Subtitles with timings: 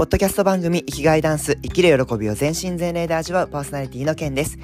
[0.00, 4.56] ポッドキャスト番組生きがいダンス生きる喜びを全身全霊で味わうパーソナリティのケンです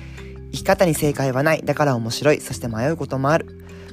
[0.51, 3.47] 生き方に正解はないだから面白いそして迷うこともある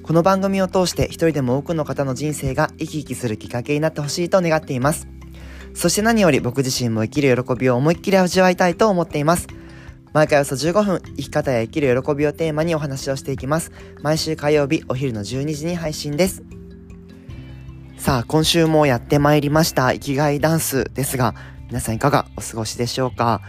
[0.04, 5.10] この番組を通して一人でも多くの方の人生が生き生きするきっかけになってほしいと願っています
[5.74, 9.48] そして何より僕自身も生きる喜びを思いっきり味わいたいと思っています
[10.14, 13.72] 毎回およそ15分、生き方や生きる喜びをテーマにお話をしていきます。
[14.04, 16.44] 毎週火曜日お昼の12時に配信です。
[18.04, 21.36] さあ、今週もやってまいりました、生きがいダンスですが、
[21.68, 23.40] 皆さんいかがお過ごしでしょうか？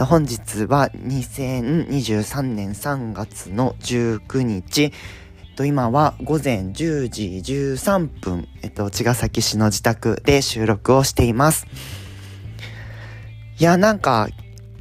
[0.00, 4.92] 本日は2023年3月の19日、
[5.60, 11.68] 今は午前10時13分、えっと、茅ヶ崎市の自宅で収録をしています。
[13.60, 14.26] いや、なんか、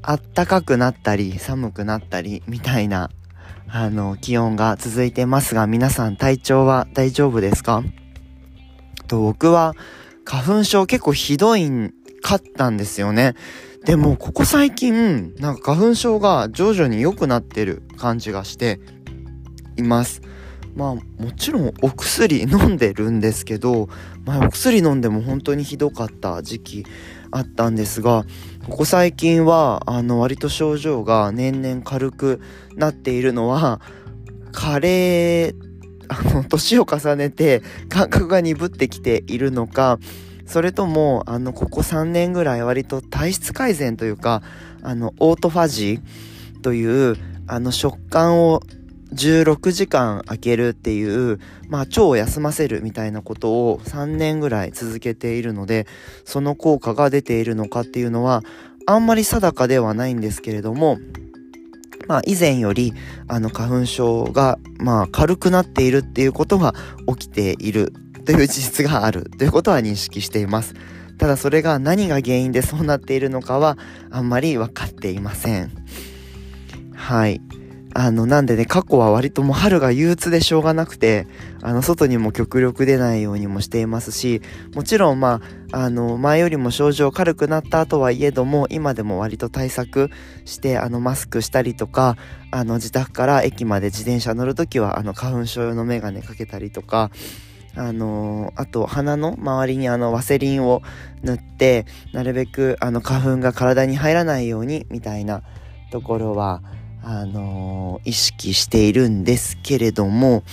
[0.01, 3.11] あったかくなったり、寒くなったり、みたいな、
[3.67, 7.84] あの、気温が続いてますが、皆さん体調は大丈夫ですか？
[9.09, 9.76] と、僕は
[10.23, 13.35] 花粉症結構ひどいんかったんですよね。
[13.84, 18.79] でも、ここ最近、なんか花粉症が徐々に良くなってる感じがして
[19.77, 20.21] います。
[20.76, 23.90] まあ、もちろんお薬飲んでるんですけど、
[24.26, 26.85] まあ、お薬飲んでも本当にひどかった時期
[27.32, 28.26] あったんですが、
[28.70, 32.41] ここ最近は、あの、割と症状が年々軽く
[32.76, 33.82] なっているのは、
[34.51, 35.55] 加齢
[36.10, 39.99] あの、年を重ねて感覚が鈍ってきているのか、
[40.46, 44.41] それとも、あの、ここ3年ぐらい割と体質改善というか、
[44.82, 47.16] あの、オートファジーという、
[47.48, 48.62] あの、食感を
[49.13, 55.88] 16時間空けるっていう、まあ、腸を休ませるみたいなことを3年ぐらい続けているので、
[56.26, 58.44] その効果が出ているのかっていうのは、
[58.88, 60.98] あんまり定かではないんですけれども、
[62.10, 62.93] まあ以前より
[63.27, 66.74] あの花粉症がまあ軽くなっているっていうことが
[67.07, 67.94] 起きている
[68.25, 70.74] という事実があるということは認識しています。
[71.19, 73.78] ただそれが何が原因でそうなっているのかは
[74.09, 75.72] あんまり分かっていません。
[76.95, 77.41] はい。
[78.01, 81.27] あの、なんでね、過去は割ともう春が憂鬱でしょうがなくて、
[81.61, 84.41] あの、外にも極力出ないようにもしていますし、
[84.73, 85.41] もちろん、ま
[85.73, 90.11] あ、あの、前よりも症状軽くなったとはいえども、今でも割と対策
[90.45, 92.15] して、あの、マスクしたりとか、
[92.51, 97.11] あの、自宅から駅まで自転車乗るときは、あの、花粉症用のメガネかけたりとか、
[97.75, 100.81] あのあと鼻の周りにあのワセリンを
[101.21, 105.43] 塗ってなるべくあの花粉が体に入らないようにみたいな
[105.91, 106.63] ところは
[107.11, 110.43] あのー、意識しているんですけれども、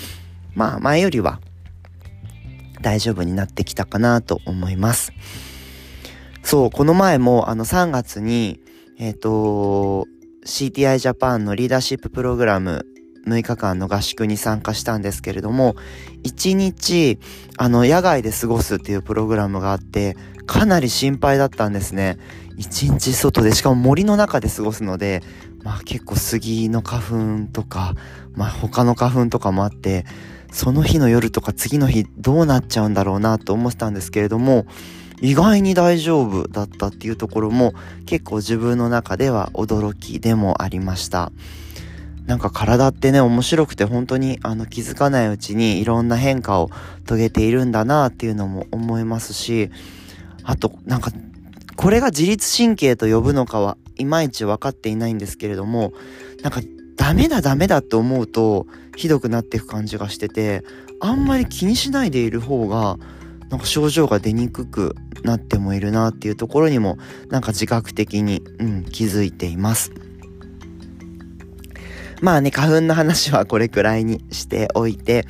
[0.54, 1.38] まあ前よりは
[2.80, 5.12] 大丈夫になってきたかなと思います。
[6.42, 8.58] そう、この前もあの3月に、
[8.98, 10.06] えっ、ー、と、
[10.46, 12.86] CTI ジャパンのリーダーシッププログラム
[13.26, 15.76] 6日間の合宿に参加したんですけれども、
[16.24, 17.18] 1日、
[17.58, 22.16] あの、野外で過ごすっていうプログラムがあって、かなり心配だったんですね。
[22.58, 25.22] 1日外で、しかも森の中で過ごすので、
[25.62, 27.94] まあ結構杉の花粉とか、
[28.34, 30.04] まあ他の花粉とかもあって、
[30.52, 34.66] その日の夜とか次の日どうなっちゃうんだろうなと思ってたんですけれども、
[35.20, 37.72] 意外に大丈夫だったっていうところも
[38.04, 41.32] 結構自分の中では驚きでもありました。
[42.26, 46.70] なんか体ってね、面白くて本当にあの気づかないうちにいろんな変化を
[47.06, 49.70] 遂げているんだなっていうのも思いますし、
[50.42, 51.12] あとなんか
[51.76, 55.92] これが自律神経と呼ぶのかはいまいち分かっていないんですけれども、
[56.42, 56.60] なんか
[56.96, 58.66] ダメだダメだって思うと
[58.96, 60.64] ひどくなっていく感じがしてて、
[61.00, 62.96] あんまり気にしないでいる方が、
[63.50, 66.98] なんか症状が出にくくなってもいるなっていうところにも、
[67.28, 69.92] なんか自覚的に、うん、気づいています。
[72.22, 75.26] まあね、花粉の話はこれくらいにしておいて、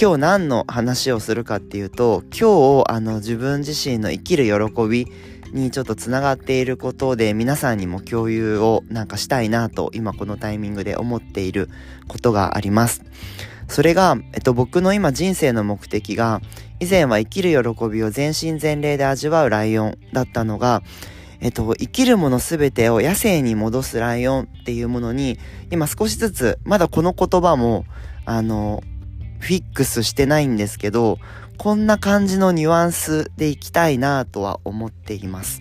[0.00, 5.08] 今日何の話をするかっていうと、今日、あの、自分自身の生きる喜び
[5.52, 11.68] にちょっとつながっていることで皆さんにも共有をなんかしたいなと今このタイミングで思っている
[12.06, 13.02] ことがあります。
[13.68, 16.40] それが、えっと、僕の今人生の目的が
[16.80, 20.82] 以前は生きる喜びを全身全霊で味わうライオンだったのが、
[21.40, 25.38] えっと、生きるものすべてを野生に戻すライオンっていうものに
[25.70, 27.84] 今少しずつまだこの言葉も
[28.24, 28.82] あの
[29.40, 31.18] フィックスしてないんですけど
[31.58, 35.60] こんな感じのニュアンスでいきたいなとは思っています。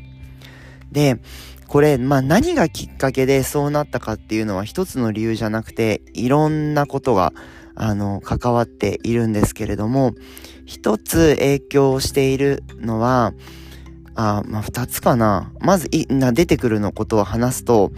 [0.92, 1.20] で、
[1.68, 7.34] これ、まあ何がきっかけでそうなったかっていうのは一つの理由じゃなくて、いろんなことが、
[7.74, 10.14] あの、関わっているんですけれども、
[10.66, 13.34] 一つ影響しているのは、
[14.14, 15.52] あ、まあ二つかな。
[15.60, 17.92] まず、い、な、出てくるのことを話すと、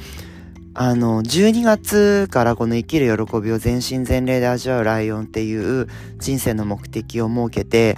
[0.74, 5.88] あの、12月からこの生きる喜びを全身全霊で味わうライオンっていう
[6.20, 7.98] 人生の目的を設けて、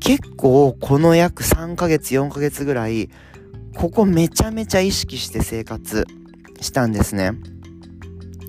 [0.00, 3.10] 結構この約3ヶ月、4ヶ月ぐらい、
[3.76, 6.06] ここめちゃめちゃ意識して生活
[6.60, 7.32] したんですね。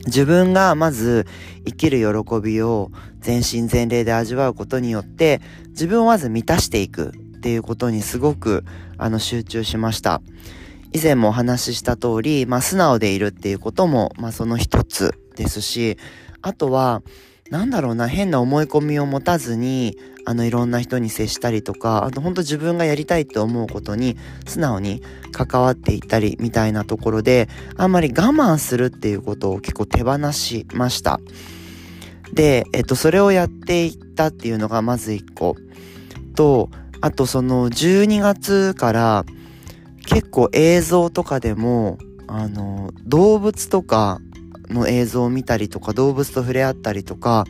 [0.05, 1.27] 自分がまず
[1.65, 8.63] 生きる喜びを全身全霊で味わうことによって自分をまず満たしていくっていうことにすごく
[8.97, 10.21] あの集中しました。
[10.91, 15.97] 以前もお話しした通り、まあ素直でいるっていうことも、まあその一つですし、
[16.41, 17.01] あとは、
[17.49, 25.01] なんだろうな、変な思い込みを持たずに、あの、いろんな人に接したりとか、あと本当自分がやりたいと思うことに素直に
[25.31, 31.19] 関わっていったりみたいなところで、あんまり我慢するっていうことを結構手放しました。
[32.33, 35.55] で、えっと、それをやっていったっていうのがまず一個。
[36.35, 36.69] と、
[37.01, 39.25] あとその12月から
[40.09, 44.19] 結構映像とかでも、あの、動物とか
[44.69, 47.45] の映像を見たりとか、動物と触れ合ったりとか、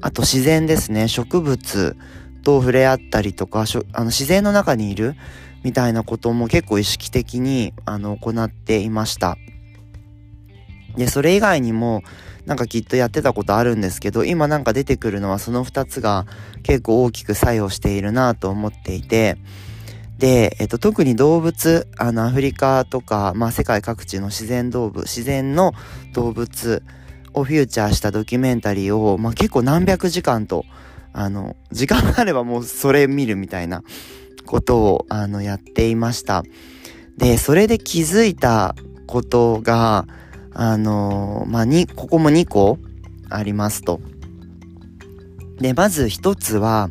[0.00, 1.96] あと自然ですね、植物
[2.44, 5.16] と触れ合ったりとか、あの自然の中にいる
[5.64, 9.36] みたいなことも結構意識的にあの行っていました。
[10.96, 12.02] で、それ以外にも
[12.46, 16.24] なんかきっとやってたことあるんですけど、今なんか出てくるのはその2つが
[16.62, 19.38] 結構大きく作用しているなと思っていて、
[20.18, 25.72] で、えっと、特に動物、あの、アフリカとか、まあ、世界各地の自然動物、自然の
[26.14, 26.82] 動物
[27.34, 30.64] をフューチャーしたドキュメンタリーを、まあ、結構何百時間と、
[31.12, 33.82] あの、時間があればもうそれ見るみたいな
[34.46, 36.44] ことを、あの、やっていました。
[37.18, 38.74] で、それで気づいた
[39.06, 40.06] ことが、
[40.54, 42.78] あの、まあ、に、ここも2個
[43.28, 44.00] ありますと。
[45.58, 46.88] で、まず一つは、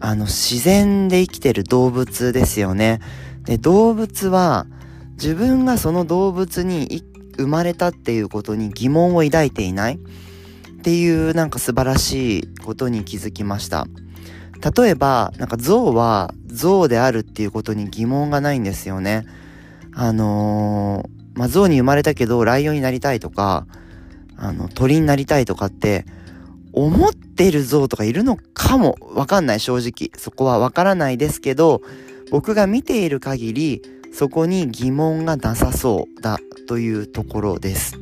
[0.00, 3.00] あの、自然で生きてる動物ですよね。
[3.44, 4.66] で、動物は、
[5.12, 7.02] 自分がその動物に
[7.36, 9.98] 生まれたっていうことに疑問を抱いていないっ
[10.82, 13.86] ていうなんか素晴らしいことに気づきました。
[14.76, 19.24] 例えば、なんか象は象であるっていうことに疑問がないんですよね。
[19.94, 23.66] あのー、まあ、象に生まれたけどライオンになりたいとか、
[24.36, 26.04] あの、鳥になりたいとかって、
[26.72, 30.10] 思ってる像とかいるのかもわかんない正直。
[30.18, 31.82] そこはわからないですけど、
[32.30, 37.98] 僕が見ている限り、そこに疑問がなさそうだというところです。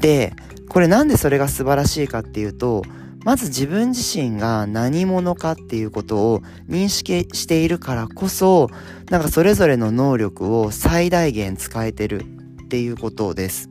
[0.00, 0.32] で、
[0.68, 2.82] これなんでそれが素晴らしいかっていうと、
[3.24, 8.70] まず自分自身が何者かっていうことを認識しているからこそ、
[9.10, 13.70] なんかそれぞれの能力を最大限使えてるっていうことです。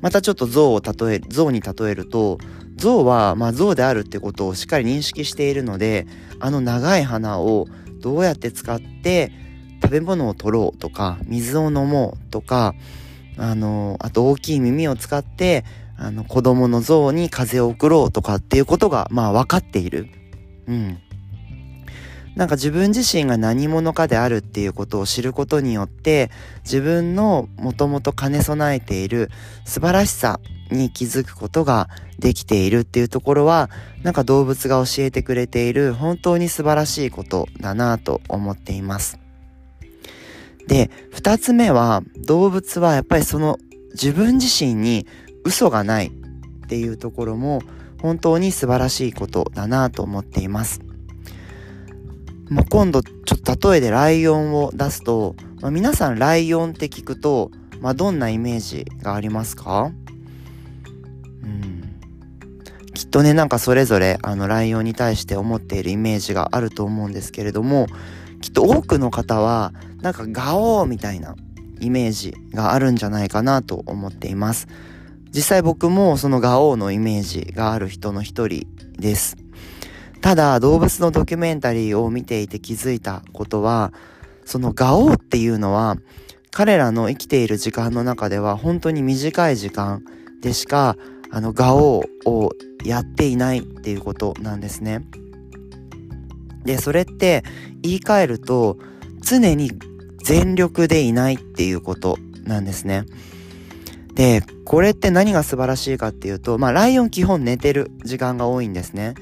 [0.00, 2.38] またちょっと像を例え、像に例えると、
[2.82, 6.06] 象は、まあ、象であるってことをしっかり認識しているので
[6.40, 7.68] あの長い鼻を
[8.00, 9.30] どうやって使って
[9.82, 12.74] 食べ物を取ろうとか水を飲もうとか
[13.38, 15.64] あのあと大きい耳を使って
[15.96, 20.08] あの子供の象に風を送ろうとかっていうことがまあ分かっている。
[20.66, 20.98] うん。
[22.34, 26.30] なんか自分自身が何者かであるっていうことを知ることによって
[26.64, 29.30] 自分のもともと兼ね備えている
[29.66, 30.40] 素晴らしさ
[30.72, 31.88] に気づくことが
[32.18, 33.70] できているっていうところは
[34.02, 39.18] なんか動物が教えてくれている本当に素晴らしいことだなと思っています。
[40.66, 43.58] で、二つ目は動物はやっぱりその
[43.92, 45.06] 自分自身に
[45.44, 46.10] 嘘がないっ
[46.68, 47.60] ていうところも
[48.00, 50.80] 本当に素晴らしいことだなと思っています。
[52.48, 57.50] もう今度ちょっと例えでライオンを出すと、まあ、皆さんライオンって聞くと、
[57.80, 59.90] まあ、どんなイメージがありますか？
[61.42, 61.82] うん。
[62.94, 67.86] きっとねなんかそれぞれあのライオンに対して思っているイメージがあると思うんですけれども
[68.40, 69.72] きっと多くの方は
[70.02, 71.36] なんかガオーみたいな
[71.80, 74.68] イメージがあるんじゃないかなと思っています。
[75.30, 78.66] 実際僕もそのガオーのイメージがある人の一人
[78.98, 79.36] です。
[80.20, 83.92] ただ動物のドキュメンタリーを見ていて気づいたことは
[84.44, 85.96] そのガオーっていうのは
[86.52, 90.04] 彼らの生きている時間の中では本当に短い時間
[90.40, 90.96] でしか
[91.32, 92.52] あのガオを
[92.84, 95.04] やっていないっていうことなんですね。
[96.64, 97.42] でそれって
[97.80, 98.76] 言い換えると
[99.22, 99.72] 常に
[100.22, 103.06] 全力でいないっていうことなんですね。
[104.14, 109.14] でこれって何が素晴らしいかっていうとまあライオン基本寝てる時間が多いんですね。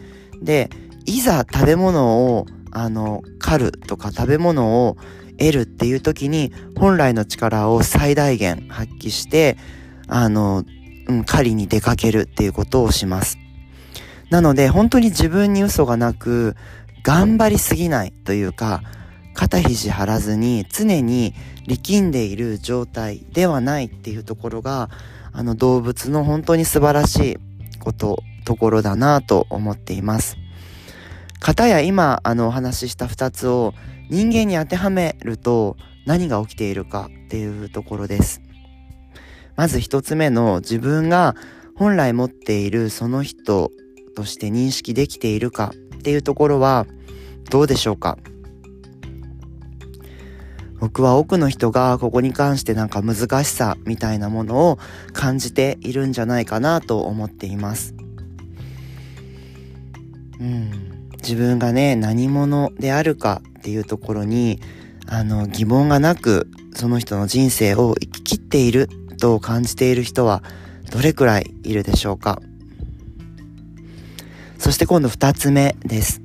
[0.43, 0.69] で
[1.07, 4.97] いざ食べ物をあの狩るとか食べ物を
[5.39, 9.57] 得るっていう時に本来の力を最大限発揮して
[10.13, 10.65] あの、
[11.11, 13.39] うん、狩りに出かけるっていうことをします。
[14.31, 16.57] なので本当に自分に嘘がなく
[17.03, 18.83] 頑張りすぎないというか
[19.35, 21.35] 肩肘張らずに常に
[21.67, 24.89] 力んでいる状態ではないっていうところが
[25.33, 27.37] あの動物の本当に素晴らしい
[27.81, 30.37] ことところだなと思っています。
[31.41, 33.75] かたや今あのお話しした2つを
[34.11, 35.77] 人間に当てはめると
[36.07, 38.43] 何が起きているかっていうところです。
[39.57, 41.35] まず一つ目の自分が
[41.75, 43.71] 本来持っているその人
[44.15, 46.87] として認識できているかっていうところは
[47.51, 48.19] どうでしょうか？
[50.79, 54.79] 僕は多くの人がここに関してなんか難しさみたいなものを
[55.13, 57.95] 感じているんじゃないかなと思っています。
[60.41, 60.71] うん、
[61.23, 64.59] 自分がね何者であるかっていうところに
[65.07, 68.89] あの疑問がなくその人の人生を生き切っている
[69.21, 70.43] と感じている人は
[70.91, 72.41] どれくらいいるでしょうか？
[74.59, 76.21] そして今度二つ目です。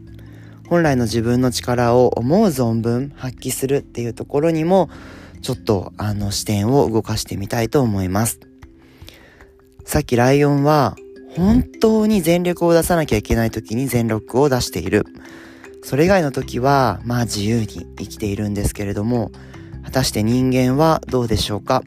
[0.68, 4.90] 本来の自分の力を思う存分発揮するっていうところにも
[5.44, 8.40] ちょっとあの視点を動かしてみたいと思います。
[9.86, 10.96] さっきライオンは
[11.36, 15.06] 本当に全力を出さなきゃいけない時に全力を出している。
[15.84, 19.30] それ以外の時はまあ自由に生きているんですけれども
[19.84, 21.84] 果たして人間はどうでしょうか？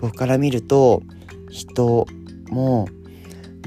[0.00, 1.02] 僕から見ると
[1.50, 2.06] 人
[2.48, 2.88] も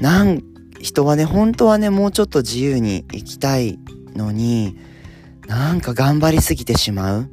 [0.00, 0.42] なん
[0.80, 3.78] 人はね本当はねもうちょっと自由に生きたい
[4.14, 4.76] のに
[5.46, 7.30] なんか頑張りすぎてしまう。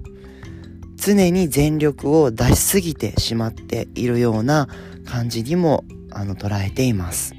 [0.97, 4.67] 常に全力を出しすぎてしまっているような
[5.05, 7.33] 感じにもあの捉えています。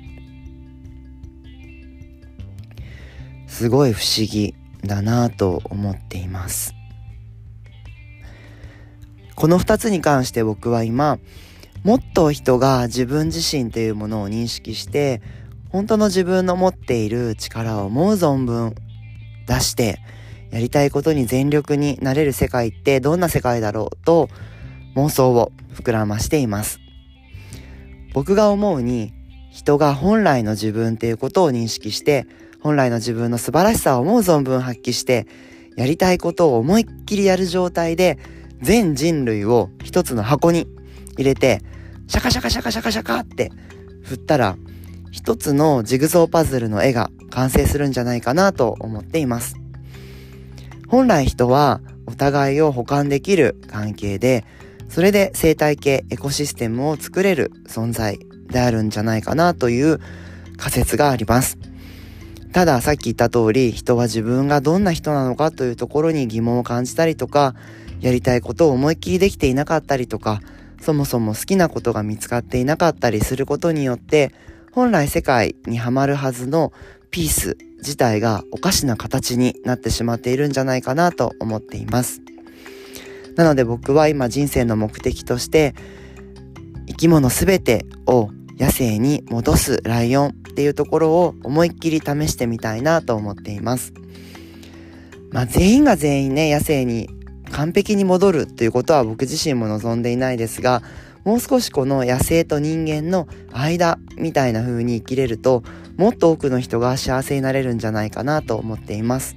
[3.48, 6.77] すごい不思議だなと思っています。
[9.38, 11.20] この2つに関して僕は今
[11.84, 15.22] もっと人が自分自身というものを認識して
[15.68, 18.74] 本当の自分の持っている力を思う存分
[19.46, 20.00] 出して
[20.50, 24.28] やりたいことに全力になれる世界ってどんな世界だろうと
[24.96, 26.80] 妄想を膨らましています。
[28.14, 29.12] 僕が思うに
[29.52, 32.26] 人が本来の自分っていうことを認識して
[32.60, 35.28] 本来の自分の素晴らしさを思う存分発揮して
[35.76, 38.18] やりたいことを思いっきりやる状態で
[38.60, 40.66] 全人類を一つの箱に
[41.16, 41.62] 入れて
[42.06, 43.50] シャカシャカシャカシャカシャカって
[44.02, 44.56] 振ったら
[45.10, 49.56] 一つのジグソーパズルの絵が完成するんじゃないかなと思っています。
[50.88, 54.44] 本来人はお互いを補完できる関係で、
[54.88, 60.00] それで生態系、エコシステムを作れる存在であるんじゃないかなという
[60.56, 61.58] 仮説があります。
[62.52, 67.54] たださっき言った通り人は自分がどんな人なのかというところに疑問を感じたりとか
[68.00, 70.40] やりたいことを思いっきりできていなかったりとか
[70.80, 74.32] そもそも好きなことが見つかっていなかったりすることによって
[74.72, 76.72] 本来世界にはまるはずの
[77.10, 82.22] ピース自体がおかしな形になってしまっているんじゃないかなと思っています。
[83.36, 85.74] なので僕は今人生の目的として
[86.88, 93.92] 生き物すべてを野生に戻すライオンっていうところを思いっきり試してみたいなと思っています。
[95.30, 97.08] まあ全員が全員ね野生に
[97.52, 100.82] 完璧に戻るということは僕自身も望んでいないですが
[101.24, 105.62] もう少しこの野生と人間の間みたいな風に生きれると
[105.96, 109.36] もっと多くの人が幸せになれるんじゃないかなと思っています。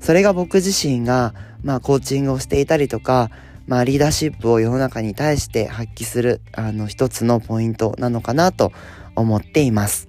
[0.00, 3.30] それが僕自身がまあコーチングをしていたりとか
[3.70, 8.72] まあリーダーシップを世の中に対して発揮するあの一つのポイントなのかなと
[9.16, 10.08] 思っています。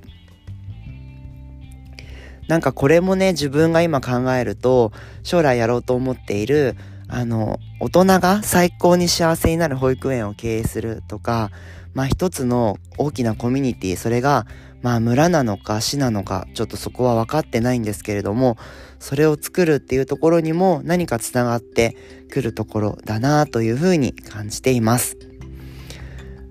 [2.50, 4.92] なんかこれもね自分が今考えると
[5.24, 6.76] 将来やろうと思っている
[7.14, 11.52] あの、大人が最高に幸せになる保育園を経営するとか、
[11.94, 14.48] まあ一つの大きなコミュニティ、それが、
[14.82, 18.58] まあ村なのか市なのか、ちょっとそこは分かってないんですけれども、
[19.00, 21.96] それを作るっていうところにも何かつながって
[22.30, 25.18] くるところだなというふうに感じています。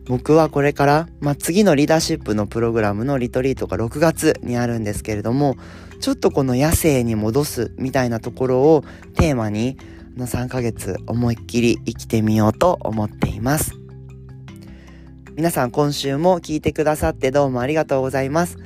[0.06, 5.56] 僕はこれから、まあ、次のリーダーシップのプログラムのリトリートが6月にあるんですけれども、
[6.00, 8.84] ちょっとこの野生に戻すみたいなところを
[9.14, 9.76] テーマに、
[10.16, 13.79] の3ヶ月思いっきり生きてみようと思っています。
[15.36, 18.58] 皆さん今週も聞いてくださってどうもありがとうございます。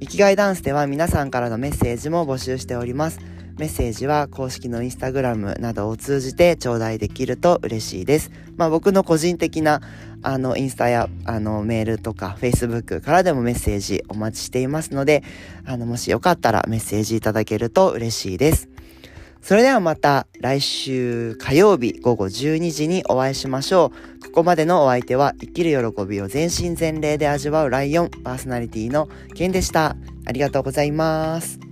[0.00, 3.18] 生きがいダンスでは皆さんからのメッセージも募集しております。
[3.58, 8.30] メッセージは公式のインスタグラムなどを通じて頂戴できると嬉しいです。
[8.56, 9.80] まあ僕の個人的な
[10.22, 15.22] あのインスタやあのメールとか Facebook からでもメッセージお待ちしていますので、
[15.66, 18.71] あのもしよかったらメッセージいただけると嬉しいです。
[19.42, 24.26] それではまた来週火曜日午後12時にお会いしましょう。
[24.26, 29.96] ここまでのお相手は生きる喜びを全身全霊で味わうライオンパーソナリティのケンでした。
[30.26, 31.71] ありがとうございます。